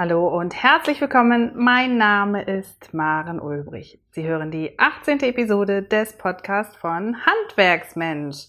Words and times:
Hallo 0.00 0.28
und 0.28 0.54
herzlich 0.54 1.00
willkommen. 1.00 1.50
Mein 1.56 1.96
Name 1.98 2.44
ist 2.44 2.94
Maren 2.94 3.40
Ulbrich. 3.40 3.98
Sie 4.12 4.22
hören 4.22 4.52
die 4.52 4.78
18. 4.78 5.24
Episode 5.24 5.82
des 5.82 6.12
Podcasts 6.12 6.76
von 6.76 7.16
Handwerksmensch. 7.26 8.46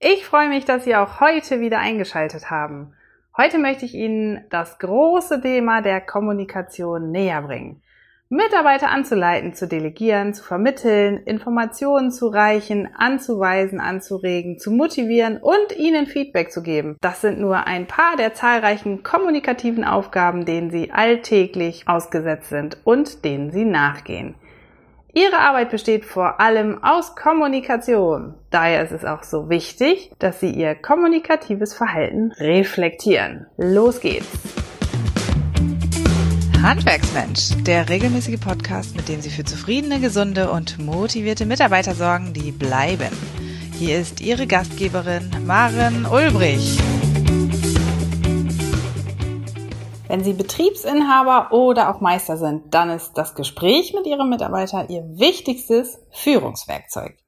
Ich 0.00 0.26
freue 0.26 0.50
mich, 0.50 0.66
dass 0.66 0.84
Sie 0.84 0.94
auch 0.94 1.18
heute 1.18 1.60
wieder 1.60 1.78
eingeschaltet 1.78 2.50
haben. 2.50 2.92
Heute 3.34 3.56
möchte 3.56 3.86
ich 3.86 3.94
Ihnen 3.94 4.44
das 4.50 4.78
große 4.80 5.40
Thema 5.40 5.80
der 5.80 6.02
Kommunikation 6.02 7.10
näher 7.10 7.40
bringen. 7.40 7.81
Mitarbeiter 8.32 8.88
anzuleiten, 8.88 9.52
zu 9.52 9.68
delegieren, 9.68 10.32
zu 10.32 10.42
vermitteln, 10.42 11.18
Informationen 11.18 12.10
zu 12.10 12.28
reichen, 12.28 12.88
anzuweisen, 12.96 13.78
anzuregen, 13.78 14.58
zu 14.58 14.70
motivieren 14.70 15.36
und 15.36 15.76
ihnen 15.76 16.06
Feedback 16.06 16.50
zu 16.50 16.62
geben. 16.62 16.96
Das 17.02 17.20
sind 17.20 17.38
nur 17.38 17.66
ein 17.66 17.86
paar 17.86 18.16
der 18.16 18.32
zahlreichen 18.32 19.02
kommunikativen 19.02 19.84
Aufgaben, 19.84 20.46
denen 20.46 20.70
sie 20.70 20.90
alltäglich 20.90 21.86
ausgesetzt 21.88 22.48
sind 22.48 22.78
und 22.84 23.22
denen 23.26 23.50
sie 23.50 23.66
nachgehen. 23.66 24.34
Ihre 25.12 25.36
Arbeit 25.36 25.70
besteht 25.70 26.06
vor 26.06 26.40
allem 26.40 26.82
aus 26.82 27.14
Kommunikation. 27.14 28.32
Daher 28.50 28.82
ist 28.82 28.92
es 28.92 29.04
auch 29.04 29.24
so 29.24 29.50
wichtig, 29.50 30.10
dass 30.18 30.40
Sie 30.40 30.50
Ihr 30.50 30.74
kommunikatives 30.74 31.74
Verhalten 31.74 32.32
reflektieren. 32.38 33.46
Los 33.58 34.00
geht's! 34.00 34.61
Handwerksmensch, 36.62 37.60
der 37.64 37.88
regelmäßige 37.88 38.38
Podcast, 38.38 38.94
mit 38.94 39.08
dem 39.08 39.20
Sie 39.20 39.30
für 39.30 39.42
zufriedene, 39.42 39.98
gesunde 39.98 40.48
und 40.52 40.78
motivierte 40.78 41.44
Mitarbeiter 41.44 41.92
sorgen, 41.92 42.32
die 42.32 42.52
bleiben. 42.52 43.10
Hier 43.80 43.98
ist 43.98 44.20
Ihre 44.20 44.46
Gastgeberin 44.46 45.28
Maren 45.44 46.06
Ulbrich. 46.06 46.78
Wenn 50.06 50.22
Sie 50.22 50.34
Betriebsinhaber 50.34 51.52
oder 51.52 51.92
auch 51.92 52.00
Meister 52.00 52.36
sind, 52.36 52.72
dann 52.72 52.90
ist 52.90 53.14
das 53.14 53.34
Gespräch 53.34 53.92
mit 53.92 54.06
Ihrem 54.06 54.28
Mitarbeiter 54.28 54.88
Ihr 54.88 55.02
wichtigstes 55.18 55.98
Führungswerkzeug. 56.12 57.18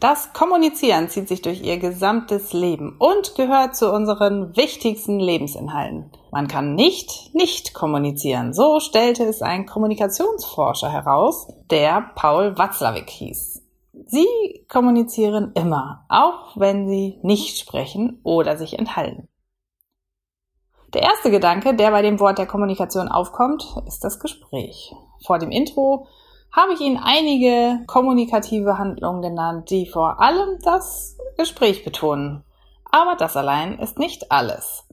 Das 0.00 0.32
Kommunizieren 0.32 1.08
zieht 1.08 1.28
sich 1.28 1.42
durch 1.42 1.62
ihr 1.62 1.78
gesamtes 1.78 2.52
Leben 2.52 2.96
und 2.98 3.36
gehört 3.36 3.76
zu 3.76 3.92
unseren 3.92 4.56
wichtigsten 4.56 5.20
Lebensinhalten. 5.20 6.10
Man 6.34 6.48
kann 6.48 6.74
nicht 6.74 7.32
nicht 7.32 7.74
kommunizieren. 7.74 8.54
So 8.54 8.80
stellte 8.80 9.22
es 9.22 9.40
ein 9.40 9.66
Kommunikationsforscher 9.66 10.90
heraus, 10.90 11.46
der 11.70 12.10
Paul 12.16 12.58
Watzlawick 12.58 13.08
hieß. 13.08 13.62
Sie 14.06 14.66
kommunizieren 14.68 15.52
immer, 15.54 16.04
auch 16.08 16.56
wenn 16.56 16.88
sie 16.88 17.20
nicht 17.22 17.60
sprechen 17.60 18.18
oder 18.24 18.56
sich 18.56 18.76
enthalten. 18.76 19.28
Der 20.92 21.02
erste 21.02 21.30
Gedanke, 21.30 21.76
der 21.76 21.92
bei 21.92 22.02
dem 22.02 22.18
Wort 22.18 22.38
der 22.38 22.46
Kommunikation 22.46 23.06
aufkommt, 23.06 23.64
ist 23.86 24.02
das 24.02 24.18
Gespräch. 24.18 24.92
Vor 25.24 25.38
dem 25.38 25.52
Intro 25.52 26.08
habe 26.50 26.72
ich 26.72 26.80
Ihnen 26.80 26.98
einige 27.00 27.78
kommunikative 27.86 28.76
Handlungen 28.76 29.22
genannt, 29.22 29.70
die 29.70 29.86
vor 29.86 30.20
allem 30.20 30.58
das 30.64 31.16
Gespräch 31.38 31.84
betonen. 31.84 32.42
Aber 32.90 33.14
das 33.14 33.36
allein 33.36 33.78
ist 33.78 34.00
nicht 34.00 34.32
alles. 34.32 34.84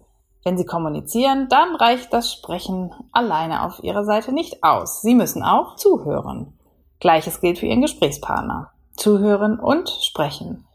Wenn 0.44 0.58
Sie 0.58 0.66
kommunizieren, 0.66 1.48
dann 1.50 1.76
reicht 1.76 2.14
das 2.14 2.32
Sprechen 2.32 2.92
alleine 3.12 3.64
auf 3.64 3.84
Ihrer 3.84 4.04
Seite 4.04 4.32
nicht 4.32 4.64
aus. 4.64 5.02
Sie 5.02 5.14
müssen 5.14 5.44
auch 5.44 5.76
zuhören. 5.76 6.58
Gleiches 7.00 7.42
gilt 7.42 7.60
für 7.60 7.68
Ihren 7.68 7.82
Gesprächspartner. 7.82 8.72
Zuhören 8.96 9.60
und 9.60 9.90
sprechen. 9.90 10.66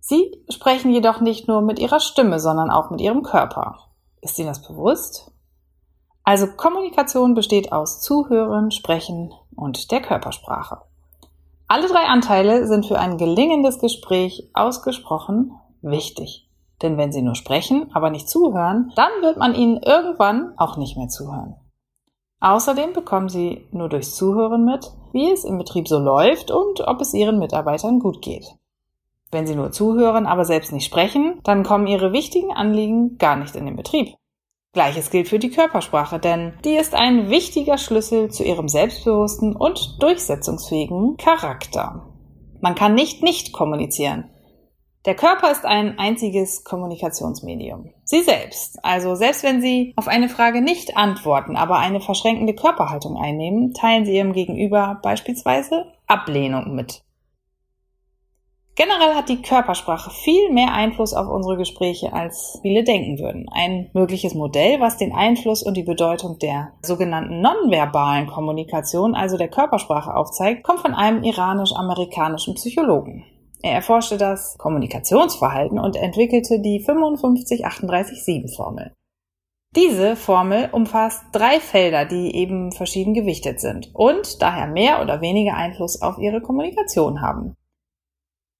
Sie 0.00 0.42
sprechen 0.48 0.90
jedoch 0.90 1.20
nicht 1.20 1.48
nur 1.48 1.60
mit 1.60 1.78
Ihrer 1.78 2.00
Stimme, 2.00 2.40
sondern 2.40 2.70
auch 2.70 2.90
mit 2.90 3.00
Ihrem 3.00 3.22
Körper. 3.22 3.78
Ist 4.20 4.38
Ihnen 4.38 4.48
das 4.48 4.66
bewusst? 4.66 5.30
Also 6.24 6.46
Kommunikation 6.46 7.34
besteht 7.34 7.72
aus 7.72 8.00
Zuhören, 8.00 8.70
Sprechen 8.70 9.32
und 9.54 9.90
der 9.90 10.02
Körpersprache. 10.02 10.82
Alle 11.66 11.88
drei 11.88 12.06
Anteile 12.06 12.66
sind 12.66 12.86
für 12.86 12.98
ein 12.98 13.18
gelingendes 13.18 13.78
Gespräch 13.78 14.48
ausgesprochen 14.54 15.52
wichtig. 15.82 16.47
Denn 16.82 16.96
wenn 16.96 17.12
Sie 17.12 17.22
nur 17.22 17.34
sprechen, 17.34 17.90
aber 17.92 18.10
nicht 18.10 18.28
zuhören, 18.28 18.92
dann 18.94 19.10
wird 19.20 19.36
man 19.36 19.54
Ihnen 19.54 19.78
irgendwann 19.78 20.54
auch 20.56 20.76
nicht 20.76 20.96
mehr 20.96 21.08
zuhören. 21.08 21.56
Außerdem 22.40 22.92
bekommen 22.92 23.28
Sie 23.28 23.66
nur 23.72 23.88
durchs 23.88 24.14
Zuhören 24.14 24.64
mit, 24.64 24.92
wie 25.12 25.30
es 25.30 25.44
im 25.44 25.58
Betrieb 25.58 25.88
so 25.88 25.98
läuft 25.98 26.50
und 26.50 26.80
ob 26.86 27.00
es 27.00 27.14
Ihren 27.14 27.38
Mitarbeitern 27.38 27.98
gut 27.98 28.22
geht. 28.22 28.46
Wenn 29.30 29.46
Sie 29.46 29.56
nur 29.56 29.72
zuhören, 29.72 30.26
aber 30.26 30.44
selbst 30.44 30.72
nicht 30.72 30.86
sprechen, 30.86 31.40
dann 31.42 31.64
kommen 31.64 31.86
Ihre 31.86 32.12
wichtigen 32.12 32.52
Anliegen 32.52 33.18
gar 33.18 33.36
nicht 33.36 33.56
in 33.56 33.66
den 33.66 33.76
Betrieb. 33.76 34.14
Gleiches 34.72 35.10
gilt 35.10 35.28
für 35.28 35.38
die 35.38 35.50
Körpersprache, 35.50 36.18
denn 36.18 36.52
die 36.64 36.76
ist 36.76 36.94
ein 36.94 37.30
wichtiger 37.30 37.78
Schlüssel 37.78 38.30
zu 38.30 38.44
ihrem 38.44 38.68
selbstbewussten 38.68 39.56
und 39.56 40.00
durchsetzungsfähigen 40.00 41.16
Charakter. 41.16 42.06
Man 42.60 42.74
kann 42.74 42.94
nicht 42.94 43.22
nicht 43.22 43.52
kommunizieren. 43.52 44.30
Der 45.04 45.14
Körper 45.14 45.50
ist 45.50 45.64
ein 45.64 45.98
einziges 45.98 46.64
Kommunikationsmedium. 46.64 47.90
Sie 48.04 48.22
selbst, 48.22 48.84
also 48.84 49.14
selbst 49.14 49.44
wenn 49.44 49.62
Sie 49.62 49.92
auf 49.96 50.08
eine 50.08 50.28
Frage 50.28 50.60
nicht 50.60 50.96
antworten, 50.96 51.56
aber 51.56 51.78
eine 51.78 52.00
verschränkende 52.00 52.54
Körperhaltung 52.54 53.16
einnehmen, 53.16 53.72
teilen 53.74 54.04
Sie 54.04 54.16
Ihrem 54.16 54.32
Gegenüber 54.32 54.98
beispielsweise 55.02 55.86
Ablehnung 56.06 56.74
mit. 56.74 57.02
Generell 58.74 59.16
hat 59.16 59.28
die 59.28 59.42
Körpersprache 59.42 60.10
viel 60.10 60.52
mehr 60.52 60.72
Einfluss 60.72 61.12
auf 61.12 61.28
unsere 61.28 61.56
Gespräche, 61.56 62.12
als 62.12 62.60
viele 62.62 62.84
denken 62.84 63.18
würden. 63.18 63.48
Ein 63.50 63.90
mögliches 63.92 64.34
Modell, 64.34 64.78
was 64.80 64.96
den 64.96 65.12
Einfluss 65.12 65.64
und 65.64 65.76
die 65.76 65.82
Bedeutung 65.82 66.38
der 66.38 66.74
sogenannten 66.80 67.40
nonverbalen 67.40 68.28
Kommunikation, 68.28 69.16
also 69.16 69.36
der 69.36 69.48
Körpersprache 69.48 70.14
aufzeigt, 70.14 70.62
kommt 70.62 70.78
von 70.78 70.94
einem 70.94 71.24
iranisch-amerikanischen 71.24 72.54
Psychologen. 72.54 73.24
Er 73.62 73.72
erforschte 73.72 74.16
das 74.16 74.56
Kommunikationsverhalten 74.58 75.78
und 75.78 75.96
entwickelte 75.96 76.60
die 76.60 76.84
55-38-7-Formel. 76.84 78.92
Diese 79.76 80.16
Formel 80.16 80.70
umfasst 80.72 81.24
drei 81.32 81.60
Felder, 81.60 82.06
die 82.06 82.34
eben 82.34 82.72
verschieden 82.72 83.12
gewichtet 83.12 83.60
sind 83.60 83.90
und 83.94 84.40
daher 84.40 84.66
mehr 84.66 85.02
oder 85.02 85.20
weniger 85.20 85.54
Einfluss 85.54 86.00
auf 86.00 86.18
ihre 86.18 86.40
Kommunikation 86.40 87.20
haben. 87.20 87.54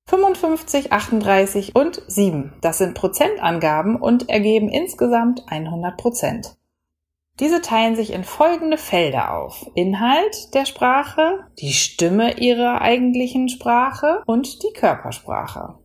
55, 0.08 0.92
38 0.92 1.76
und 1.76 2.02
7. 2.06 2.54
Das 2.60 2.78
sind 2.78 2.94
Prozentangaben 2.94 3.96
und 3.96 4.28
ergeben 4.28 4.68
insgesamt 4.68 5.44
100 5.48 5.96
Prozent. 5.96 6.57
Diese 7.40 7.60
teilen 7.60 7.94
sich 7.94 8.12
in 8.12 8.24
folgende 8.24 8.78
Felder 8.78 9.34
auf. 9.34 9.70
Inhalt 9.74 10.54
der 10.54 10.66
Sprache, 10.66 11.46
die 11.60 11.72
Stimme 11.72 12.38
ihrer 12.38 12.80
eigentlichen 12.80 13.48
Sprache 13.48 14.22
und 14.26 14.62
die 14.64 14.72
Körpersprache. 14.72 15.78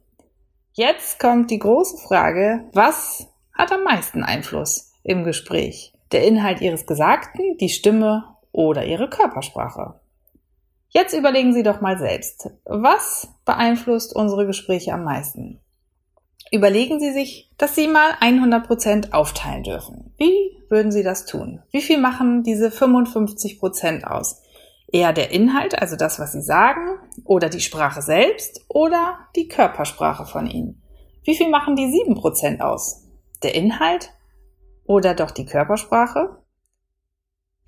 Jetzt 0.71 1.19
kommt 1.19 1.51
die 1.51 1.59
große 1.59 1.97
Frage, 1.97 2.67
was 2.73 3.27
hat 3.53 3.71
am 3.71 3.83
meisten 3.83 4.23
Einfluss 4.23 4.93
im 5.03 5.23
Gespräch? 5.23 5.93
Der 6.11 6.25
Inhalt 6.25 6.61
ihres 6.61 6.87
Gesagten, 6.87 7.57
die 7.57 7.69
Stimme 7.69 8.35
oder 8.51 8.85
ihre 8.85 9.07
Körpersprache? 9.07 9.99
Jetzt 10.89 11.13
überlegen 11.13 11.53
Sie 11.53 11.63
doch 11.63 11.81
mal 11.81 11.99
selbst, 11.99 12.49
was 12.65 13.27
beeinflusst 13.45 14.15
unsere 14.15 14.47
Gespräche 14.47 14.93
am 14.93 15.03
meisten? 15.03 15.59
Überlegen 16.53 16.99
Sie 16.99 17.11
sich, 17.11 17.49
dass 17.57 17.73
Sie 17.73 17.87
mal 17.87 18.11
100% 18.21 19.11
aufteilen 19.11 19.63
dürfen. 19.63 20.13
Wie 20.19 20.55
würden 20.69 20.91
Sie 20.91 21.01
das 21.01 21.25
tun? 21.25 21.63
Wie 21.71 21.81
viel 21.81 21.97
machen 21.97 22.43
diese 22.43 22.67
55% 22.67 24.03
aus? 24.03 24.39
Eher 24.87 25.13
der 25.13 25.31
Inhalt, 25.31 25.81
also 25.81 25.95
das, 25.95 26.19
was 26.19 26.33
Sie 26.33 26.43
sagen, 26.43 26.99
oder 27.23 27.49
die 27.49 27.59
Sprache 27.59 28.03
selbst 28.03 28.63
oder 28.67 29.17
die 29.35 29.47
Körpersprache 29.47 30.27
von 30.27 30.45
Ihnen? 30.45 30.83
Wie 31.23 31.33
viel 31.33 31.49
machen 31.49 31.75
die 31.75 31.87
7% 31.87 32.59
aus? 32.59 33.03
Der 33.41 33.55
Inhalt 33.55 34.11
oder 34.85 35.15
doch 35.15 35.31
die 35.31 35.45
Körpersprache? 35.45 36.37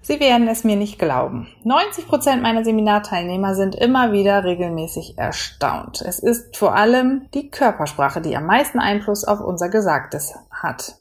Sie 0.08 0.20
werden 0.20 0.48
es 0.48 0.64
mir 0.64 0.76
nicht 0.76 1.00
glauben. 1.00 1.48
90 1.64 2.08
Prozent 2.08 2.44
meiner 2.44 2.64
Seminarteilnehmer 2.64 3.56
sind 3.56 3.74
immer 3.74 4.12
wieder 4.12 4.44
regelmäßig 4.44 5.18
erstaunt. 5.18 6.00
Es 6.00 6.20
ist 6.20 6.58
vor 6.58 6.76
allem 6.76 7.28
die 7.34 7.50
Körpersprache, 7.50 8.22
die 8.22 8.38
am 8.38 8.46
meisten 8.46 8.78
Einfluss 8.78 9.24
auf 9.24 9.42
unser 9.42 9.70
Gesagtes 9.70 10.36
hat. 10.52 11.00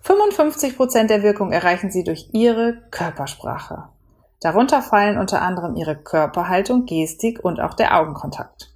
55 0.00 0.78
Prozent 0.78 1.10
der 1.10 1.22
Wirkung 1.22 1.52
erreichen 1.52 1.90
sie 1.90 2.04
durch 2.04 2.30
ihre 2.32 2.78
Körpersprache. 2.90 3.90
Darunter 4.40 4.80
fallen 4.80 5.18
unter 5.18 5.42
anderem 5.42 5.76
ihre 5.76 5.96
Körperhaltung, 5.96 6.86
Gestik 6.86 7.44
und 7.44 7.60
auch 7.60 7.74
der 7.74 7.98
Augenkontakt. 7.98 8.72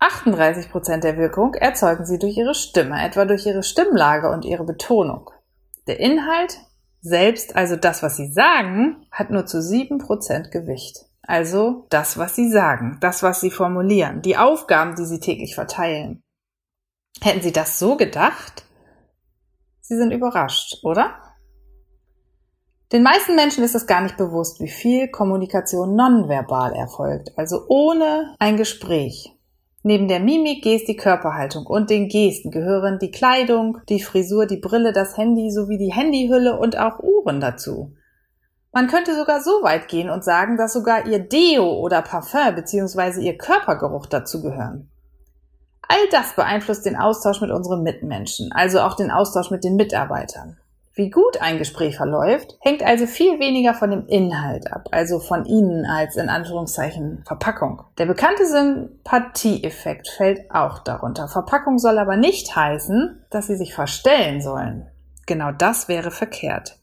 38 0.00 0.72
Prozent 0.72 1.04
der 1.04 1.16
Wirkung 1.18 1.54
erzeugen 1.54 2.04
sie 2.04 2.18
durch 2.18 2.36
ihre 2.36 2.56
Stimme, 2.56 3.00
etwa 3.00 3.26
durch 3.26 3.46
ihre 3.46 3.62
Stimmlage 3.62 4.28
und 4.28 4.44
ihre 4.44 4.64
Betonung. 4.64 5.30
Der 5.86 6.00
Inhalt 6.00 6.58
selbst, 7.04 7.54
also 7.54 7.76
das, 7.76 8.02
was 8.02 8.16
sie 8.16 8.32
sagen, 8.32 9.06
hat 9.12 9.30
nur 9.30 9.44
zu 9.44 9.60
sieben 9.60 9.98
Prozent 9.98 10.50
Gewicht. 10.50 11.04
Also 11.22 11.86
das, 11.90 12.16
was 12.16 12.34
sie 12.34 12.50
sagen, 12.50 12.96
das, 13.00 13.22
was 13.22 13.42
sie 13.42 13.50
formulieren, 13.50 14.22
die 14.22 14.38
Aufgaben, 14.38 14.96
die 14.96 15.04
sie 15.04 15.20
täglich 15.20 15.54
verteilen. 15.54 16.22
Hätten 17.20 17.42
sie 17.42 17.52
das 17.52 17.78
so 17.78 17.96
gedacht? 17.96 18.64
Sie 19.80 19.96
sind 19.96 20.12
überrascht, 20.12 20.78
oder? 20.82 21.14
Den 22.90 23.02
meisten 23.02 23.36
Menschen 23.36 23.64
ist 23.64 23.74
es 23.74 23.86
gar 23.86 24.00
nicht 24.00 24.16
bewusst, 24.16 24.60
wie 24.60 24.68
viel 24.68 25.08
Kommunikation 25.08 25.94
nonverbal 25.94 26.74
erfolgt, 26.74 27.36
also 27.36 27.66
ohne 27.68 28.34
ein 28.38 28.56
Gespräch. 28.56 29.33
Neben 29.86 30.08
der 30.08 30.18
Mimik, 30.18 30.64
Gestik, 30.64 31.00
Körperhaltung 31.00 31.66
und 31.66 31.90
den 31.90 32.08
Gesten 32.08 32.50
gehören 32.50 32.98
die 32.98 33.10
Kleidung, 33.10 33.80
die 33.90 34.00
Frisur, 34.00 34.46
die 34.46 34.56
Brille, 34.56 34.94
das 34.94 35.18
Handy 35.18 35.50
sowie 35.50 35.76
die 35.76 35.92
Handyhülle 35.92 36.58
und 36.58 36.78
auch 36.78 37.00
Uhren 37.00 37.38
dazu. 37.38 37.92
Man 38.72 38.86
könnte 38.86 39.14
sogar 39.14 39.42
so 39.42 39.62
weit 39.62 39.88
gehen 39.88 40.08
und 40.08 40.24
sagen, 40.24 40.56
dass 40.56 40.72
sogar 40.72 41.06
ihr 41.06 41.18
Deo 41.18 41.70
oder 41.80 42.00
Parfum 42.00 42.54
bzw. 42.54 43.20
ihr 43.20 43.36
Körpergeruch 43.36 44.06
dazu 44.06 44.40
gehören. 44.40 44.88
All 45.86 46.08
das 46.10 46.34
beeinflusst 46.34 46.86
den 46.86 46.96
Austausch 46.96 47.42
mit 47.42 47.50
unseren 47.50 47.82
Mitmenschen, 47.82 48.52
also 48.52 48.80
auch 48.80 48.96
den 48.96 49.10
Austausch 49.10 49.50
mit 49.50 49.64
den 49.64 49.76
Mitarbeitern. 49.76 50.56
Wie 50.96 51.10
gut 51.10 51.40
ein 51.40 51.58
Gespräch 51.58 51.96
verläuft, 51.96 52.56
hängt 52.60 52.84
also 52.84 53.06
viel 53.06 53.40
weniger 53.40 53.74
von 53.74 53.90
dem 53.90 54.06
Inhalt 54.06 54.72
ab, 54.72 54.86
also 54.92 55.18
von 55.18 55.44
Ihnen 55.44 55.84
als 55.86 56.14
in 56.14 56.28
Anführungszeichen 56.28 57.24
Verpackung. 57.26 57.82
Der 57.98 58.06
bekannte 58.06 58.46
Sympathieeffekt 58.46 60.08
fällt 60.08 60.48
auch 60.52 60.78
darunter. 60.78 61.26
Verpackung 61.26 61.80
soll 61.80 61.98
aber 61.98 62.16
nicht 62.16 62.54
heißen, 62.54 63.26
dass 63.30 63.48
Sie 63.48 63.56
sich 63.56 63.74
verstellen 63.74 64.40
sollen. 64.40 64.88
Genau 65.26 65.50
das 65.50 65.88
wäre 65.88 66.12
verkehrt. 66.12 66.78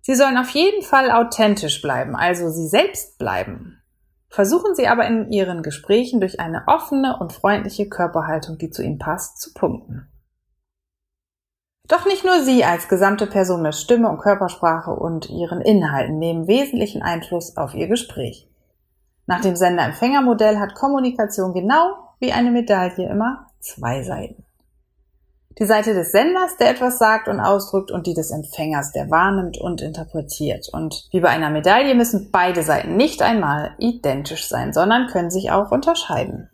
Sie 0.00 0.14
sollen 0.14 0.38
auf 0.38 0.50
jeden 0.50 0.82
Fall 0.82 1.10
authentisch 1.10 1.82
bleiben, 1.82 2.14
also 2.14 2.50
Sie 2.50 2.68
selbst 2.68 3.18
bleiben. 3.18 3.80
Versuchen 4.28 4.76
Sie 4.76 4.86
aber 4.86 5.08
in 5.08 5.32
Ihren 5.32 5.64
Gesprächen 5.64 6.20
durch 6.20 6.38
eine 6.38 6.64
offene 6.68 7.18
und 7.18 7.32
freundliche 7.32 7.88
Körperhaltung, 7.88 8.58
die 8.58 8.70
zu 8.70 8.82
Ihnen 8.82 8.98
passt, 8.98 9.40
zu 9.40 9.52
punkten. 9.54 10.08
Doch 11.86 12.06
nicht 12.06 12.24
nur 12.24 12.40
Sie 12.40 12.64
als 12.64 12.88
gesamte 12.88 13.26
Person 13.26 13.60
mit 13.60 13.74
Stimme 13.74 14.08
und 14.08 14.18
Körpersprache 14.18 14.90
und 14.90 15.28
Ihren 15.28 15.60
Inhalten 15.60 16.18
nehmen 16.18 16.46
wesentlichen 16.46 17.02
Einfluss 17.02 17.58
auf 17.58 17.74
Ihr 17.74 17.88
Gespräch. 17.88 18.48
Nach 19.26 19.42
dem 19.42 19.54
Sender-Empfänger-Modell 19.54 20.58
hat 20.58 20.74
Kommunikation 20.74 21.52
genau 21.52 21.94
wie 22.20 22.32
eine 22.32 22.50
Medaille 22.50 23.08
immer 23.08 23.46
zwei 23.60 24.02
Seiten. 24.02 24.44
Die 25.58 25.66
Seite 25.66 25.94
des 25.94 26.10
Senders, 26.10 26.56
der 26.56 26.70
etwas 26.70 26.98
sagt 26.98 27.28
und 27.28 27.38
ausdrückt, 27.38 27.92
und 27.92 28.06
die 28.06 28.14
des 28.14 28.30
Empfängers, 28.30 28.90
der 28.92 29.10
wahrnimmt 29.10 29.58
und 29.58 29.82
interpretiert. 29.82 30.68
Und 30.72 31.06
wie 31.12 31.20
bei 31.20 31.28
einer 31.28 31.50
Medaille 31.50 31.94
müssen 31.94 32.30
beide 32.32 32.62
Seiten 32.62 32.96
nicht 32.96 33.22
einmal 33.22 33.74
identisch 33.78 34.48
sein, 34.48 34.72
sondern 34.72 35.06
können 35.06 35.30
sich 35.30 35.52
auch 35.52 35.70
unterscheiden. 35.70 36.50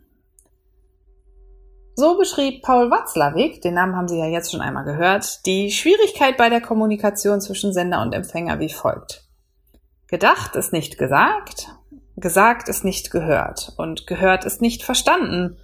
So 2.01 2.17
beschrieb 2.17 2.63
Paul 2.63 2.89
Watzlawick, 2.89 3.61
den 3.61 3.75
Namen 3.75 3.95
haben 3.95 4.07
Sie 4.07 4.17
ja 4.17 4.25
jetzt 4.25 4.51
schon 4.51 4.59
einmal 4.59 4.85
gehört, 4.85 5.45
die 5.45 5.69
Schwierigkeit 5.69 6.35
bei 6.35 6.49
der 6.49 6.59
Kommunikation 6.59 7.41
zwischen 7.41 7.73
Sender 7.73 8.01
und 8.01 8.13
Empfänger 8.13 8.57
wie 8.57 8.69
folgt. 8.69 9.29
Gedacht 10.07 10.55
ist 10.55 10.73
nicht 10.73 10.97
gesagt, 10.97 11.67
gesagt 12.17 12.69
ist 12.69 12.83
nicht 12.83 13.11
gehört 13.11 13.73
und 13.77 14.07
gehört 14.07 14.45
ist 14.45 14.63
nicht 14.63 14.81
verstanden, 14.81 15.57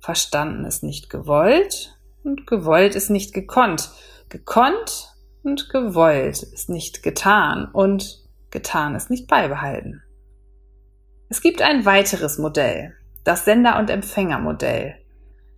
verstanden 0.00 0.66
ist 0.66 0.82
nicht 0.82 1.08
gewollt 1.08 1.98
und 2.24 2.46
gewollt 2.46 2.94
ist 2.94 3.08
nicht 3.08 3.32
gekonnt, 3.32 3.90
gekonnt 4.28 5.14
und 5.44 5.70
gewollt 5.70 6.42
ist 6.42 6.68
nicht 6.68 7.02
getan 7.02 7.70
und 7.72 8.22
getan 8.50 8.96
ist 8.96 9.08
nicht 9.08 9.28
beibehalten. 9.28 10.02
Es 11.30 11.40
gibt 11.40 11.62
ein 11.62 11.86
weiteres 11.86 12.36
Modell, 12.36 12.92
das 13.24 13.46
Sender- 13.46 13.78
und 13.78 13.88
Empfängermodell. 13.88 14.99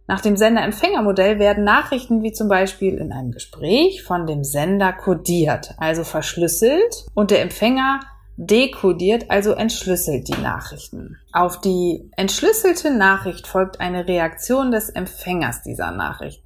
Nach 0.09 0.21
dem 0.21 0.37
Sender-Empfänger-Modell 0.37 1.39
werden 1.39 1.65
Nachrichten 1.65 2.23
wie 2.23 2.33
zum 2.33 2.49
Beispiel 2.49 2.95
in 2.95 3.13
einem 3.13 3.31
Gespräch 3.31 4.03
von 4.03 4.27
dem 4.27 4.43
Sender 4.43 4.93
kodiert, 4.93 5.75
also 5.79 6.03
verschlüsselt, 6.05 7.07
und 7.15 7.31
der 7.31 7.43
Empfänger 7.43 8.01
dekodiert, 8.37 9.31
also 9.31 9.53
entschlüsselt 9.53 10.29
die 10.29 10.41
Nachrichten. 10.41 11.19
Auf 11.33 11.61
die 11.61 12.11
entschlüsselte 12.17 12.91
Nachricht 12.91 13.47
folgt 13.47 13.81
eine 13.81 14.09
Reaktion 14.09 14.73
des 14.73 14.89
Empfängers 14.89 15.63
dieser 15.63 15.93
Nachricht. 15.93 16.43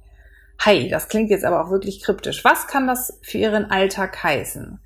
Hi, 0.59 0.89
das 0.89 1.07
klingt 1.07 1.29
jetzt 1.29 1.45
aber 1.45 1.63
auch 1.63 1.71
wirklich 1.71 2.03
kryptisch. 2.03 2.43
Was 2.43 2.67
kann 2.67 2.87
das 2.87 3.19
für 3.21 3.37
Ihren 3.37 3.71
Alltag 3.71 4.23
heißen? 4.23 4.79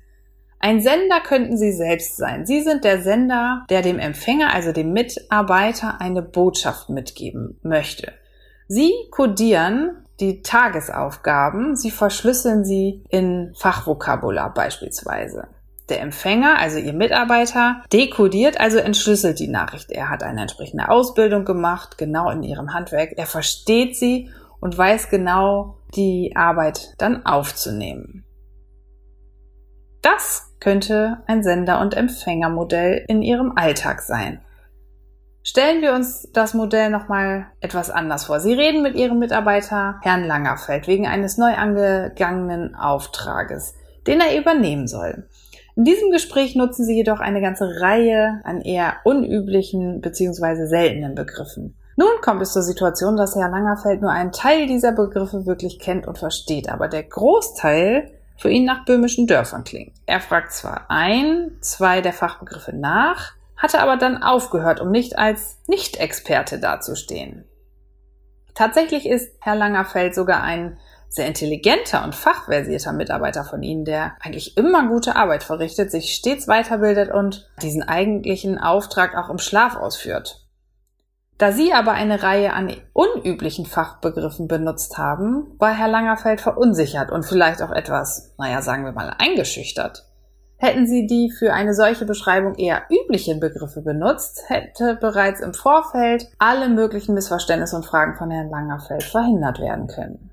Ein 0.58 0.80
Sender 0.80 1.20
könnten 1.20 1.56
Sie 1.56 1.72
selbst 1.72 2.16
sein. 2.16 2.46
Sie 2.46 2.60
sind 2.60 2.84
der 2.84 3.02
Sender, 3.02 3.64
der 3.68 3.82
dem 3.82 3.98
Empfänger, 3.98 4.54
also 4.54 4.70
dem 4.70 4.92
Mitarbeiter, 4.92 6.00
eine 6.00 6.22
Botschaft 6.22 6.88
mitgeben 6.88 7.58
möchte. 7.62 8.12
Sie 8.74 8.94
kodieren 9.10 10.06
die 10.18 10.40
Tagesaufgaben, 10.40 11.76
Sie 11.76 11.90
verschlüsseln 11.90 12.64
sie 12.64 13.04
in 13.10 13.52
Fachvokabular 13.54 14.54
beispielsweise. 14.54 15.48
Der 15.90 16.00
Empfänger, 16.00 16.58
also 16.58 16.78
Ihr 16.78 16.94
Mitarbeiter, 16.94 17.82
dekodiert, 17.92 18.58
also 18.58 18.78
entschlüsselt 18.78 19.40
die 19.40 19.48
Nachricht. 19.48 19.90
Er 19.90 20.08
hat 20.08 20.22
eine 20.22 20.40
entsprechende 20.40 20.88
Ausbildung 20.88 21.44
gemacht, 21.44 21.98
genau 21.98 22.30
in 22.30 22.42
Ihrem 22.42 22.72
Handwerk. 22.72 23.12
Er 23.18 23.26
versteht 23.26 23.94
sie 23.94 24.30
und 24.58 24.78
weiß 24.78 25.10
genau, 25.10 25.76
die 25.94 26.32
Arbeit 26.34 26.94
dann 26.96 27.26
aufzunehmen. 27.26 28.24
Das 30.00 30.54
könnte 30.60 31.18
ein 31.26 31.42
Sender- 31.42 31.82
und 31.82 31.92
Empfängermodell 31.92 33.04
in 33.06 33.20
Ihrem 33.20 33.52
Alltag 33.54 34.00
sein. 34.00 34.40
Stellen 35.44 35.82
wir 35.82 35.92
uns 35.92 36.28
das 36.32 36.54
Modell 36.54 36.88
nochmal 36.90 37.46
etwas 37.60 37.90
anders 37.90 38.26
vor. 38.26 38.38
Sie 38.38 38.52
reden 38.52 38.82
mit 38.82 38.94
Ihrem 38.94 39.18
Mitarbeiter 39.18 39.96
Herrn 40.02 40.24
Langerfeld 40.24 40.86
wegen 40.86 41.08
eines 41.08 41.36
neu 41.36 41.52
angegangenen 41.54 42.76
Auftrages, 42.76 43.74
den 44.06 44.20
er 44.20 44.38
übernehmen 44.38 44.86
soll. 44.86 45.26
In 45.74 45.84
diesem 45.84 46.10
Gespräch 46.10 46.54
nutzen 46.54 46.84
Sie 46.84 46.94
jedoch 46.94 47.18
eine 47.18 47.40
ganze 47.40 47.80
Reihe 47.80 48.40
an 48.44 48.60
eher 48.60 48.96
unüblichen 49.04 50.00
bzw. 50.00 50.66
seltenen 50.66 51.16
Begriffen. 51.16 51.74
Nun 51.96 52.20
kommt 52.22 52.40
es 52.40 52.52
zur 52.52 52.62
Situation, 52.62 53.16
dass 53.16 53.34
Herr 53.34 53.50
Langerfeld 53.50 54.00
nur 54.00 54.10
einen 54.10 54.32
Teil 54.32 54.66
dieser 54.66 54.92
Begriffe 54.92 55.44
wirklich 55.44 55.78
kennt 55.80 56.06
und 56.06 56.18
versteht, 56.18 56.68
aber 56.68 56.88
der 56.88 57.02
Großteil 57.02 58.12
für 58.36 58.48
ihn 58.48 58.64
nach 58.64 58.84
böhmischen 58.84 59.26
Dörfern 59.26 59.64
klingt. 59.64 59.94
Er 60.06 60.20
fragt 60.20 60.52
zwar 60.52 60.86
ein, 60.88 61.52
zwei 61.60 62.00
der 62.00 62.12
Fachbegriffe 62.12 62.74
nach, 62.74 63.32
hatte 63.62 63.80
aber 63.80 63.96
dann 63.96 64.22
aufgehört, 64.22 64.80
um 64.80 64.90
nicht 64.90 65.16
als 65.16 65.58
Nicht-Experte 65.68 66.58
dazustehen. 66.58 67.44
Tatsächlich 68.54 69.08
ist 69.08 69.30
Herr 69.40 69.54
Langerfeld 69.54 70.14
sogar 70.14 70.42
ein 70.42 70.78
sehr 71.08 71.26
intelligenter 71.26 72.04
und 72.04 72.14
fachversierter 72.14 72.92
Mitarbeiter 72.92 73.44
von 73.44 73.62
Ihnen, 73.62 73.84
der 73.84 74.16
eigentlich 74.20 74.56
immer 74.56 74.88
gute 74.88 75.14
Arbeit 75.14 75.44
verrichtet, 75.44 75.90
sich 75.90 76.14
stets 76.14 76.48
weiterbildet 76.48 77.10
und 77.12 77.50
diesen 77.62 77.82
eigentlichen 77.82 78.58
Auftrag 78.58 79.14
auch 79.16 79.30
im 79.30 79.38
Schlaf 79.38 79.76
ausführt. 79.76 80.46
Da 81.38 81.52
Sie 81.52 81.72
aber 81.72 81.92
eine 81.92 82.22
Reihe 82.22 82.52
an 82.52 82.74
unüblichen 82.92 83.66
Fachbegriffen 83.66 84.48
benutzt 84.48 84.96
haben, 84.96 85.54
war 85.58 85.74
Herr 85.74 85.88
Langerfeld 85.88 86.40
verunsichert 86.40 87.10
und 87.10 87.24
vielleicht 87.24 87.62
auch 87.62 87.72
etwas, 87.72 88.34
naja, 88.38 88.62
sagen 88.62 88.84
wir 88.84 88.92
mal, 88.92 89.14
eingeschüchtert. 89.18 90.06
Hätten 90.64 90.86
Sie 90.86 91.08
die 91.08 91.28
für 91.28 91.52
eine 91.52 91.74
solche 91.74 92.04
Beschreibung 92.04 92.54
eher 92.54 92.84
üblichen 92.88 93.40
Begriffe 93.40 93.82
benutzt, 93.82 94.44
hätte 94.46 94.94
bereits 94.94 95.40
im 95.40 95.54
Vorfeld 95.54 96.28
alle 96.38 96.68
möglichen 96.68 97.14
Missverständnisse 97.14 97.74
und 97.74 97.84
Fragen 97.84 98.14
von 98.14 98.30
Herrn 98.30 98.48
Langerfeld 98.48 99.02
verhindert 99.02 99.58
werden 99.58 99.88
können. 99.88 100.30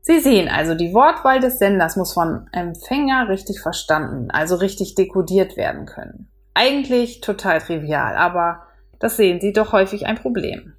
Sie 0.00 0.20
sehen 0.20 0.48
also, 0.48 0.76
die 0.76 0.94
Wortwahl 0.94 1.40
des 1.40 1.58
Senders 1.58 1.96
muss 1.96 2.12
von 2.12 2.46
Empfänger 2.52 3.28
richtig 3.28 3.60
verstanden, 3.60 4.30
also 4.30 4.54
richtig 4.54 4.94
dekodiert 4.94 5.56
werden 5.56 5.86
können. 5.86 6.30
Eigentlich 6.54 7.20
total 7.20 7.60
trivial, 7.60 8.14
aber 8.14 8.62
das 9.00 9.16
sehen 9.16 9.40
Sie 9.40 9.52
doch 9.52 9.72
häufig 9.72 10.06
ein 10.06 10.18
Problem. 10.18 10.74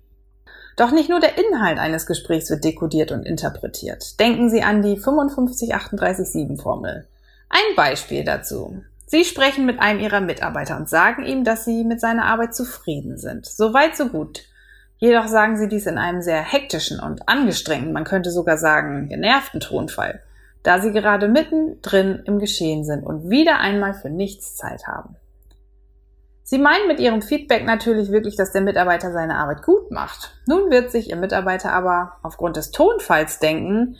Doch 0.78 0.92
nicht 0.92 1.10
nur 1.10 1.20
der 1.20 1.38
Inhalt 1.38 1.80
eines 1.80 2.06
Gesprächs 2.06 2.50
wird 2.50 2.64
dekodiert 2.64 3.12
und 3.12 3.26
interpretiert. 3.26 4.18
Denken 4.22 4.50
Sie 4.50 4.64
an 4.64 4.82
die 4.82 4.96
55387 4.96 6.62
Formel. 6.62 7.10
Ein 7.50 7.76
Beispiel 7.76 8.24
dazu. 8.24 8.84
Sie 9.06 9.24
sprechen 9.24 9.66
mit 9.66 9.80
einem 9.80 10.02
Ihrer 10.02 10.20
Mitarbeiter 10.20 10.76
und 10.76 10.90
sagen 10.90 11.26
ihm, 11.26 11.46
dass 11.46 11.64
Sie 11.64 11.86
mit 11.86 12.02
seiner 12.02 12.26
Arbeit 12.26 12.54
zufrieden 12.54 13.18
sind. 13.18 13.46
So 13.46 13.74
weit, 13.74 13.96
so 13.96 14.10
gut. 14.10 14.44
Jedoch 14.98 15.28
sagen 15.28 15.58
Sie 15.58 15.70
dies 15.70 15.86
in 15.86 15.98
einem 15.98 16.22
sehr 16.22 16.42
hektischen 16.42 17.00
und 17.00 17.30
angestrengten, 17.30 17.94
man 17.94 18.04
könnte 18.04 18.32
sogar 18.32 18.58
sagen, 18.58 19.08
genervten 19.10 19.60
Tonfall, 19.60 20.22
da 20.64 20.82
Sie 20.82 20.92
gerade 20.92 21.30
mittendrin 21.30 22.24
im 22.26 22.40
Geschehen 22.40 22.84
sind 22.84 23.06
und 23.06 23.30
wieder 23.30 23.60
einmal 23.60 23.94
für 23.94 24.10
nichts 24.10 24.56
Zeit 24.56 24.88
haben. 24.88 25.16
Sie 26.44 26.58
meinen 26.58 26.88
mit 26.88 27.00
Ihrem 27.00 27.22
Feedback 27.22 27.66
natürlich 27.66 28.10
wirklich, 28.10 28.36
dass 28.36 28.54
der 28.54 28.62
Mitarbeiter 28.62 29.12
seine 29.12 29.36
Arbeit 29.36 29.64
gut 29.64 29.92
macht. 29.92 30.32
Nun 30.48 30.72
wird 30.72 30.92
sich 30.92 31.10
Ihr 31.10 31.18
Mitarbeiter 31.18 31.74
aber 31.74 32.18
aufgrund 32.24 32.56
des 32.56 32.72
Tonfalls 32.72 33.40
denken, 33.40 33.98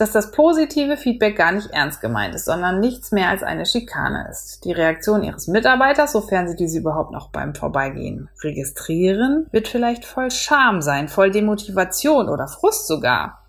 dass 0.00 0.12
das 0.12 0.30
positive 0.30 0.96
Feedback 0.96 1.36
gar 1.36 1.52
nicht 1.52 1.70
ernst 1.70 2.00
gemeint 2.00 2.34
ist, 2.34 2.46
sondern 2.46 2.80
nichts 2.80 3.12
mehr 3.12 3.28
als 3.28 3.42
eine 3.42 3.66
Schikane 3.66 4.28
ist. 4.30 4.64
Die 4.64 4.72
Reaktion 4.72 5.22
Ihres 5.22 5.46
Mitarbeiters, 5.46 6.12
sofern 6.12 6.48
Sie 6.48 6.56
diese 6.56 6.78
überhaupt 6.78 7.12
noch 7.12 7.30
beim 7.30 7.54
Vorbeigehen 7.54 8.30
registrieren, 8.42 9.46
wird 9.52 9.68
vielleicht 9.68 10.04
voll 10.04 10.30
Scham 10.30 10.80
sein, 10.80 11.08
voll 11.08 11.30
Demotivation 11.30 12.28
oder 12.28 12.48
Frust 12.48 12.86
sogar. 12.86 13.46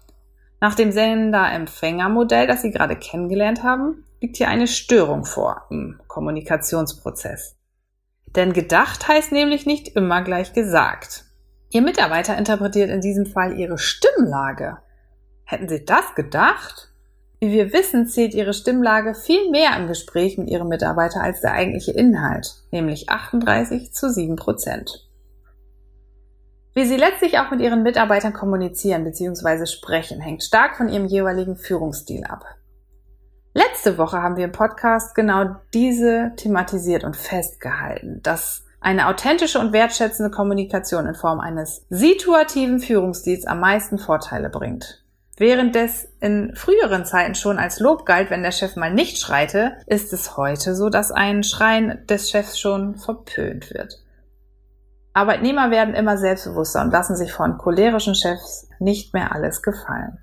Nach 0.60 0.75
dem 0.75 0.91
Sender-Empfänger-Modell, 0.91 2.48
das 2.48 2.62
Sie 2.62 2.72
gerade 2.72 2.96
kennengelernt 2.96 3.63
haben, 3.63 4.03
liegt 4.20 4.38
hier 4.38 4.50
eine 4.50 4.67
Störung 4.67 5.25
vor 5.25 5.63
im 5.70 6.00
Kommunikationsprozess. 6.08 7.55
Denn 8.36 8.53
gedacht 8.53 9.08
heißt 9.08 9.31
nämlich 9.31 9.65
nicht 9.65 9.96
immer 9.96 10.22
gleich 10.22 10.53
gesagt. 10.53 11.25
Ihr 11.70 11.81
Mitarbeiter 11.81 12.38
interpretiert 12.38 12.89
in 12.89 13.01
diesem 13.01 13.25
Fall 13.25 13.58
ihre 13.58 13.77
Stimmlage. 13.77 14.77
Hätten 15.51 15.67
Sie 15.67 15.84
das 15.84 16.15
gedacht? 16.15 16.93
Wie 17.41 17.51
wir 17.51 17.74
wissen, 17.74 18.08
zählt 18.08 18.34
Ihre 18.34 18.53
Stimmlage 18.53 19.13
viel 19.13 19.51
mehr 19.51 19.75
im 19.75 19.88
Gespräch 19.88 20.38
mit 20.38 20.50
Ihrem 20.50 20.70
Mitarbeiter 20.70 21.22
als 21.22 21.41
der 21.41 21.51
eigentliche 21.51 21.91
Inhalt, 21.91 22.55
nämlich 22.72 23.10
38 23.10 23.91
zu 23.91 24.10
7 24.10 24.38
Prozent. 24.38 25.10
Wie 26.74 26.86
Sie 26.86 26.96
letztlich 26.96 27.38
auch 27.38 27.51
mit 27.51 27.60
Ihren 27.60 27.84
Mitarbeitern 27.84 28.31
kommunizieren 28.31 29.03
bzw. 29.03 29.65
sprechen, 29.65 30.22
hängt 30.22 30.41
stark 30.41 30.77
von 30.77 30.88
Ihrem 30.88 31.05
jeweiligen 31.05 31.58
Führungsstil 31.58 32.24
ab. 32.24 32.46
Letzte 33.53 33.98
Woche 33.98 34.24
haben 34.24 34.38
wir 34.38 34.46
im 34.46 34.53
Podcast 34.53 35.15
genau 35.15 35.58
diese 35.74 36.31
thematisiert 36.38 37.03
und 37.03 37.17
festgehalten, 37.17 38.22
dass 38.24 38.63
eine 38.79 39.10
authentische 39.10 39.60
und 39.60 39.74
wertschätzende 39.74 40.31
Kommunikation 40.31 41.08
in 41.08 41.15
Form 41.15 41.41
eines 41.41 41.86
situativen 41.89 42.79
Führungsstils 42.79 43.46
am 43.46 43.60
meisten 43.60 44.00
Vorteile 44.00 44.50
bringt. 44.50 45.00
Während 45.41 45.75
es 45.75 46.07
in 46.19 46.55
früheren 46.55 47.03
Zeiten 47.03 47.33
schon 47.33 47.57
als 47.57 47.79
Lob 47.79 48.05
galt, 48.05 48.29
wenn 48.29 48.43
der 48.43 48.51
Chef 48.51 48.75
mal 48.75 48.93
nicht 48.93 49.17
schreite, 49.17 49.75
ist 49.88 50.13
es 50.13 50.38
heute 50.38 50.75
so, 50.75 50.89
dass 50.89 51.12
ein 51.12 51.41
Schreien 51.41 52.05
des 52.05 52.29
Chefs 52.29 52.60
schon 52.60 52.95
verpönt 52.98 53.74
wird. 53.74 54.03
Arbeitnehmer 55.13 55.71
werden 55.71 55.95
immer 55.95 56.19
selbstbewusster 56.19 56.83
und 56.83 56.91
lassen 56.91 57.15
sich 57.15 57.33
von 57.33 57.57
cholerischen 57.57 58.13
Chefs 58.13 58.69
nicht 58.77 59.15
mehr 59.15 59.33
alles 59.33 59.63
gefallen. 59.63 60.19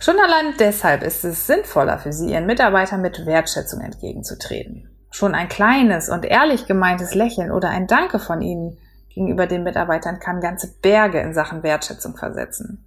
Schon 0.00 0.16
allein 0.18 0.52
deshalb 0.58 1.02
ist 1.02 1.24
es 1.24 1.46
sinnvoller 1.46 1.98
für 1.98 2.12
Sie, 2.12 2.30
Ihren 2.30 2.44
Mitarbeitern 2.44 3.00
mit 3.00 3.24
Wertschätzung 3.24 3.80
entgegenzutreten. 3.80 4.90
Schon 5.10 5.34
ein 5.34 5.48
kleines 5.48 6.10
und 6.10 6.26
ehrlich 6.26 6.66
gemeintes 6.66 7.14
Lächeln 7.14 7.50
oder 7.50 7.70
ein 7.70 7.86
Danke 7.86 8.18
von 8.18 8.42
Ihnen 8.42 8.76
gegenüber 9.08 9.46
den 9.46 9.62
Mitarbeitern 9.62 10.20
kann 10.20 10.42
ganze 10.42 10.74
Berge 10.82 11.20
in 11.20 11.32
Sachen 11.32 11.62
Wertschätzung 11.62 12.18
versetzen. 12.18 12.86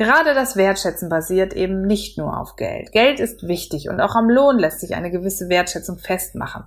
Gerade 0.00 0.32
das 0.32 0.56
Wertschätzen 0.56 1.10
basiert 1.10 1.52
eben 1.52 1.82
nicht 1.82 2.16
nur 2.16 2.40
auf 2.40 2.56
Geld. 2.56 2.90
Geld 2.90 3.20
ist 3.20 3.46
wichtig 3.46 3.90
und 3.90 4.00
auch 4.00 4.14
am 4.14 4.30
Lohn 4.30 4.58
lässt 4.58 4.80
sich 4.80 4.94
eine 4.94 5.10
gewisse 5.10 5.50
Wertschätzung 5.50 5.98
festmachen. 5.98 6.64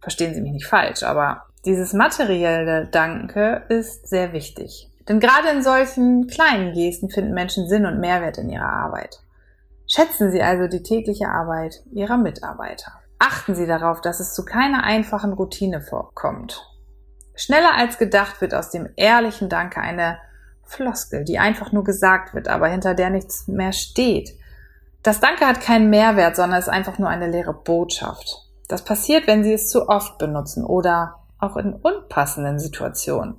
Verstehen 0.00 0.32
Sie 0.32 0.40
mich 0.40 0.52
nicht 0.52 0.66
falsch, 0.66 1.02
aber 1.02 1.42
dieses 1.64 1.92
materielle 1.92 2.86
Danke 2.86 3.64
ist 3.68 4.08
sehr 4.08 4.32
wichtig. 4.32 4.88
Denn 5.08 5.18
gerade 5.18 5.48
in 5.48 5.64
solchen 5.64 6.28
kleinen 6.28 6.72
Gesten 6.72 7.10
finden 7.10 7.34
Menschen 7.34 7.68
Sinn 7.68 7.84
und 7.84 7.98
Mehrwert 7.98 8.38
in 8.38 8.48
ihrer 8.48 8.72
Arbeit. 8.72 9.18
Schätzen 9.88 10.30
Sie 10.30 10.40
also 10.40 10.68
die 10.68 10.84
tägliche 10.84 11.30
Arbeit 11.30 11.82
Ihrer 11.90 12.16
Mitarbeiter. 12.16 12.92
Achten 13.18 13.56
Sie 13.56 13.66
darauf, 13.66 14.02
dass 14.02 14.20
es 14.20 14.34
zu 14.34 14.44
keiner 14.44 14.84
einfachen 14.84 15.32
Routine 15.32 15.80
vorkommt. 15.80 16.64
Schneller 17.34 17.74
als 17.76 17.98
gedacht 17.98 18.40
wird 18.40 18.54
aus 18.54 18.70
dem 18.70 18.88
ehrlichen 18.94 19.48
Danke 19.48 19.80
eine 19.80 20.18
Floskel, 20.72 21.24
die 21.24 21.38
einfach 21.38 21.72
nur 21.72 21.84
gesagt 21.84 22.34
wird, 22.34 22.48
aber 22.48 22.68
hinter 22.68 22.94
der 22.94 23.10
nichts 23.10 23.46
mehr 23.48 23.72
steht. 23.72 24.30
Das 25.02 25.20
Danke 25.20 25.46
hat 25.46 25.60
keinen 25.60 25.90
Mehrwert, 25.90 26.36
sondern 26.36 26.58
ist 26.58 26.68
einfach 26.68 26.98
nur 26.98 27.08
eine 27.08 27.30
leere 27.30 27.54
Botschaft. 27.54 28.48
Das 28.68 28.84
passiert, 28.84 29.26
wenn 29.26 29.44
Sie 29.44 29.52
es 29.52 29.68
zu 29.68 29.88
oft 29.88 30.18
benutzen 30.18 30.64
oder 30.64 31.16
auch 31.38 31.56
in 31.56 31.74
unpassenden 31.74 32.58
Situationen. 32.58 33.36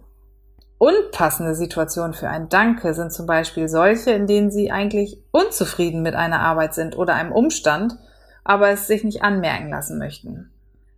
Unpassende 0.78 1.56
Situationen 1.56 2.14
für 2.14 2.28
ein 2.28 2.50
Danke 2.50 2.94
sind 2.94 3.14
zum 3.14 3.26
Beispiel 3.26 3.70
solche, 3.70 4.12
in 4.12 4.28
denen 4.28 4.52
Sie 4.52 4.72
eigentlich 4.72 5.24
unzufrieden 5.32 6.02
mit 6.02 6.14
einer 6.14 6.42
Arbeit 6.42 6.74
sind 6.74 6.98
oder 6.98 7.16
einem 7.16 7.32
Umstand, 7.32 7.98
aber 8.44 8.70
es 8.70 8.88
sich 8.88 9.04
nicht 9.04 9.24
anmerken 9.24 9.70
lassen 9.70 9.98
möchten. 9.98 10.53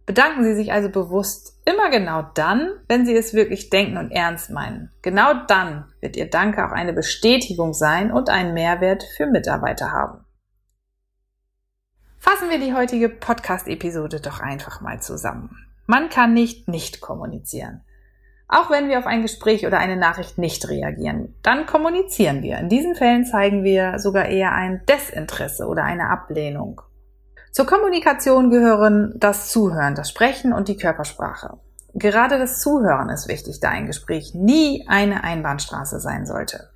Bedanken 0.05 0.43
Sie 0.43 0.53
sich 0.53 0.71
also 0.71 0.89
bewusst 0.89 1.59
immer 1.65 1.89
genau 1.89 2.21
dann, 2.35 2.71
wenn 2.87 3.05
Sie 3.05 3.15
es 3.15 3.33
wirklich 3.33 3.71
denken 3.71 3.97
und 3.97 4.11
ernst 4.11 4.51
meinen. 4.51 4.91
Genau 5.01 5.33
dann 5.47 5.85
wird 5.99 6.15
Ihr 6.15 6.29
Danke 6.29 6.65
auch 6.65 6.71
eine 6.71 6.93
Bestätigung 6.93 7.73
sein 7.73 8.11
und 8.11 8.29
einen 8.29 8.53
Mehrwert 8.53 9.03
für 9.17 9.25
Mitarbeiter 9.25 9.91
haben. 9.91 10.23
Fassen 12.19 12.49
wir 12.49 12.59
die 12.59 12.73
heutige 12.73 13.09
Podcast-Episode 13.09 14.19
doch 14.19 14.39
einfach 14.39 14.81
mal 14.81 15.01
zusammen. 15.01 15.57
Man 15.87 16.09
kann 16.09 16.33
nicht 16.33 16.67
nicht 16.67 17.01
kommunizieren. 17.01 17.81
Auch 18.47 18.69
wenn 18.69 18.89
wir 18.89 18.99
auf 18.99 19.07
ein 19.07 19.23
Gespräch 19.23 19.65
oder 19.65 19.79
eine 19.79 19.97
Nachricht 19.97 20.37
nicht 20.37 20.69
reagieren, 20.69 21.35
dann 21.41 21.65
kommunizieren 21.65 22.43
wir. 22.43 22.59
In 22.59 22.69
diesen 22.69 22.95
Fällen 22.95 23.25
zeigen 23.25 23.63
wir 23.63 23.97
sogar 23.97 24.25
eher 24.25 24.51
ein 24.51 24.85
Desinteresse 24.87 25.65
oder 25.67 25.83
eine 25.83 26.09
Ablehnung. 26.09 26.81
Zur 27.55 27.65
Kommunikation 27.65 28.49
gehören 28.49 29.13
das 29.15 29.47
Zuhören, 29.47 29.95
das 29.95 30.09
Sprechen 30.09 30.51
und 30.51 30.67
die 30.67 30.75
Körpersprache. 30.75 31.57
Gerade 31.93 32.37
das 32.37 32.59
Zuhören 32.59 33.07
ist 33.07 33.29
wichtig, 33.29 33.61
da 33.61 33.69
ein 33.69 33.85
Gespräch 33.85 34.33
nie 34.35 34.85
eine 34.89 35.23
Einbahnstraße 35.23 36.01
sein 36.01 36.25
sollte. 36.25 36.69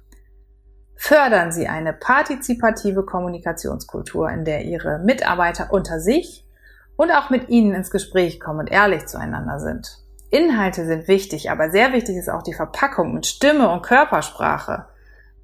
Fördern 0.95 1.51
Sie 1.51 1.67
eine 1.67 1.91
partizipative 1.91 3.03
Kommunikationskultur, 3.03 4.29
in 4.29 4.45
der 4.45 4.63
Ihre 4.63 4.99
Mitarbeiter 4.99 5.73
unter 5.73 5.99
sich 5.99 6.47
und 6.95 7.11
auch 7.11 7.29
mit 7.29 7.49
Ihnen 7.49 7.73
ins 7.73 7.91
Gespräch 7.91 8.39
kommen 8.39 8.61
und 8.61 8.71
ehrlich 8.71 9.05
zueinander 9.05 9.59
sind. 9.59 9.97
Inhalte 10.29 10.85
sind 10.85 11.09
wichtig, 11.09 11.51
aber 11.51 11.71
sehr 11.71 11.91
wichtig 11.91 12.15
ist 12.15 12.29
auch 12.29 12.41
die 12.41 12.53
Verpackung 12.53 13.13
mit 13.13 13.25
Stimme 13.25 13.69
und 13.69 13.81
Körpersprache. 13.81 14.85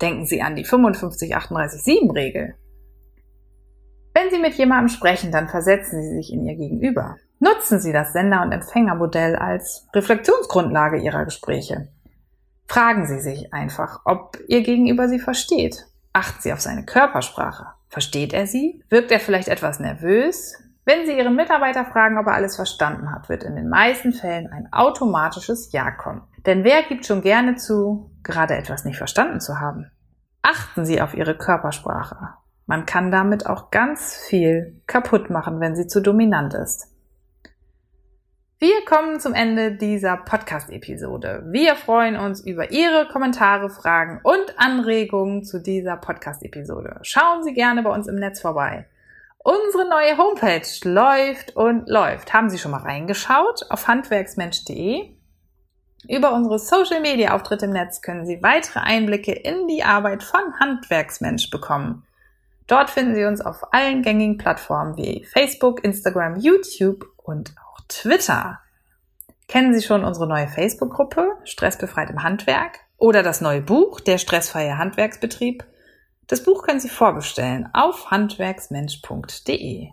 Denken 0.01 0.25
Sie 0.27 0.41
an 0.41 0.55
die 0.55 0.65
55-38-7-Regel. 0.65 2.55
Wenn 4.15 4.29
Sie 4.31 4.39
mit 4.39 4.53
jemandem 4.53 4.87
sprechen, 4.87 5.33
dann 5.33 5.49
versetzen 5.49 6.01
Sie 6.01 6.15
sich 6.15 6.31
in 6.31 6.45
Ihr 6.45 6.55
Gegenüber. 6.55 7.17
Nutzen 7.39 7.81
Sie 7.81 7.91
das 7.91 8.13
Sender- 8.13 8.43
und 8.43 8.53
Empfängermodell 8.53 9.35
als 9.35 9.89
Reflexionsgrundlage 9.93 10.99
Ihrer 10.99 11.25
Gespräche. 11.25 11.89
Fragen 12.65 13.07
Sie 13.07 13.19
sich 13.19 13.53
einfach, 13.53 13.99
ob 14.05 14.37
Ihr 14.47 14.63
Gegenüber 14.63 15.09
Sie 15.09 15.19
versteht. 15.19 15.87
Achten 16.13 16.41
Sie 16.41 16.53
auf 16.53 16.61
seine 16.61 16.85
Körpersprache. 16.85 17.65
Versteht 17.89 18.31
er 18.31 18.47
Sie? 18.47 18.81
Wirkt 18.87 19.11
er 19.11 19.19
vielleicht 19.19 19.49
etwas 19.49 19.81
nervös? 19.81 20.63
Wenn 20.85 21.05
Sie 21.05 21.17
Ihren 21.17 21.35
Mitarbeiter 21.35 21.83
fragen, 21.83 22.17
ob 22.17 22.27
er 22.27 22.35
alles 22.35 22.55
verstanden 22.55 23.11
hat, 23.11 23.27
wird 23.27 23.43
in 23.43 23.57
den 23.57 23.67
meisten 23.67 24.13
Fällen 24.13 24.47
ein 24.47 24.71
automatisches 24.71 25.73
Ja 25.73 25.91
kommen. 25.91 26.21
Denn 26.45 26.63
wer 26.63 26.83
gibt 26.83 27.05
schon 27.05 27.21
gerne 27.21 27.57
zu, 27.57 28.11
gerade 28.23 28.55
etwas 28.55 28.85
nicht 28.85 28.97
verstanden 28.97 29.41
zu 29.41 29.59
haben? 29.59 29.91
Achten 30.41 30.85
Sie 30.85 31.01
auf 31.01 31.15
Ihre 31.15 31.37
Körpersprache. 31.37 32.29
Man 32.65 32.85
kann 32.85 33.11
damit 33.11 33.45
auch 33.45 33.69
ganz 33.71 34.15
viel 34.15 34.81
kaputt 34.87 35.29
machen, 35.29 35.59
wenn 35.59 35.75
sie 35.75 35.87
zu 35.87 36.01
dominant 36.01 36.53
ist. 36.53 36.91
Wir 38.57 38.85
kommen 38.85 39.19
zum 39.19 39.33
Ende 39.33 39.73
dieser 39.73 40.17
Podcast-Episode. 40.17 41.43
Wir 41.47 41.75
freuen 41.75 42.15
uns 42.15 42.39
über 42.39 42.71
Ihre 42.71 43.07
Kommentare, 43.07 43.69
Fragen 43.69 44.21
und 44.23 44.57
Anregungen 44.57 45.43
zu 45.43 45.61
dieser 45.61 45.97
Podcast-Episode. 45.97 46.99
Schauen 47.01 47.43
Sie 47.43 47.53
gerne 47.53 47.83
bei 47.83 47.91
uns 47.91 48.07
im 48.07 48.15
Netz 48.15 48.41
vorbei. 48.41 48.87
Unsere 49.39 49.87
neue 49.87 50.17
Homepage 50.17 50.65
läuft 50.89 51.55
und 51.55 51.87
läuft. 51.87 52.33
Haben 52.33 52.49
Sie 52.49 52.57
schon 52.57 52.71
mal 52.71 52.81
reingeschaut 52.81 53.69
auf 53.69 53.87
handwerksmensch.de? 53.87 55.15
Über 56.07 56.33
unsere 56.33 56.57
Social 56.57 57.01
Media 57.01 57.35
Auftritte 57.35 57.65
im 57.65 57.71
Netz 57.71 58.01
können 58.01 58.25
Sie 58.25 58.41
weitere 58.41 58.79
Einblicke 58.79 59.33
in 59.33 59.67
die 59.67 59.83
Arbeit 59.83 60.23
von 60.23 60.59
Handwerksmensch 60.59 61.51
bekommen. 61.51 62.03
Dort 62.67 62.89
finden 62.89 63.15
Sie 63.15 63.25
uns 63.25 63.41
auf 63.41 63.73
allen 63.73 64.01
gängigen 64.01 64.37
Plattformen 64.37 64.97
wie 64.97 65.23
Facebook, 65.25 65.83
Instagram, 65.83 66.37
YouTube 66.37 67.05
und 67.17 67.53
auch 67.57 67.79
Twitter. 67.87 68.59
Kennen 69.47 69.73
Sie 69.77 69.85
schon 69.85 70.03
unsere 70.03 70.27
neue 70.27 70.47
Facebook-Gruppe 70.47 71.37
Stressbefreit 71.43 72.09
im 72.09 72.23
Handwerk 72.23 72.79
oder 72.97 73.21
das 73.21 73.41
neue 73.41 73.61
Buch 73.61 73.99
Der 73.99 74.17
stressfreie 74.17 74.77
Handwerksbetrieb? 74.77 75.63
Das 76.27 76.43
Buch 76.43 76.63
können 76.63 76.79
Sie 76.79 76.89
vorbestellen 76.89 77.69
auf 77.73 78.09
handwerksmensch.de. 78.09 79.89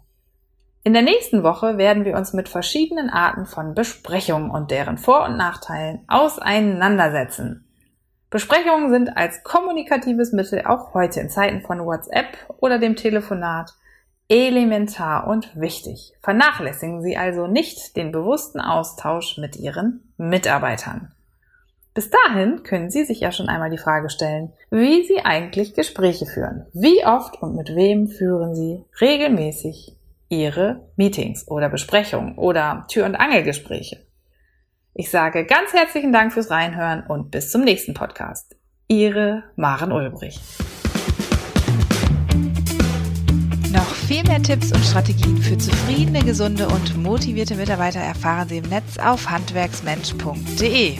In 0.85 0.95
der 0.95 1.02
nächsten 1.02 1.43
Woche 1.43 1.76
werden 1.76 2.05
wir 2.05 2.17
uns 2.17 2.33
mit 2.33 2.49
verschiedenen 2.49 3.11
Arten 3.11 3.47
von 3.47 3.75
Besprechungen 3.75 4.50
und 4.50 4.71
deren 4.71 4.97
Vor- 4.97 5.26
und 5.26 5.37
Nachteilen 5.37 6.05
auseinandersetzen. 6.09 7.69
Besprechungen 8.33 8.91
sind 8.91 9.15
als 9.15 9.45
kommunikatives 9.45 10.33
Mittel 10.33 10.62
auch 10.65 10.95
heute 10.95 11.21
in 11.21 11.29
Zeiten 11.29 11.61
von 11.61 11.85
WhatsApp 11.85 12.29
oder 12.57 12.79
dem 12.79 12.97
Telefonat 12.97 13.75
elementar 14.27 15.27
und 15.27 15.55
wichtig. 15.55 16.15
Vernachlässigen 16.23 17.03
Sie 17.03 17.19
also 17.19 17.47
nicht 17.47 17.95
den 17.95 18.11
bewussten 18.11 18.59
Austausch 18.59 19.37
mit 19.37 19.57
Ihren 19.57 20.15
Mitarbeitern. 20.17 21.12
Bis 21.93 22.09
dahin 22.09 22.62
können 22.62 22.91
Sie 22.91 23.05
sich 23.05 23.21
ja 23.21 23.33
schon 23.33 23.51
einmal 23.51 23.69
die 23.69 23.77
Frage 23.77 24.09
stellen, 24.09 24.55
wie 24.71 25.05
Sie 25.05 25.21
eigentlich 25.23 25.75
Gespräche 25.75 26.25
führen. 26.25 26.65
Wie 26.73 27.05
oft 27.05 27.43
und 27.43 27.55
mit 27.55 27.77
wem 27.77 28.09
führen 28.09 28.55
Sie 28.55 28.83
regelmäßig 28.99 29.95
Ihre 30.31 30.89
Meetings 30.97 31.47
oder 31.49 31.69
Besprechungen 31.69 32.39
oder 32.39 32.87
Tür- 32.89 33.05
und 33.05 33.17
Angelgespräche? 33.17 33.99
Ich 34.95 35.11
sage 35.11 35.47
ganz 35.47 35.73
herzlichen 35.73 36.13
Dank 36.13 36.35
fürs 36.35 36.51
Reinhören 36.51 37.05
und 37.09 37.31
bis 37.31 37.51
zum 37.51 37.63
nächsten 37.63 37.95
Podcast. 37.95 38.57
Ihre 38.89 39.45
Maren 39.57 39.91
Ulbrich. 39.91 40.39
Noch 43.73 43.95
viel 44.07 44.23
mehr 44.25 44.43
Tipps 44.43 44.71
und 44.71 44.85
Strategien 44.85 45.39
für 45.39 45.57
zufriedene, 45.57 46.23
gesunde 46.23 46.69
und 46.69 47.03
motivierte 47.03 47.55
Mitarbeiter 47.55 48.01
erfahren 48.01 48.49
Sie 48.49 48.59
im 48.59 48.69
Netz 48.69 48.99
auf 48.99 49.31
handwerksmensch.de. 49.31 50.99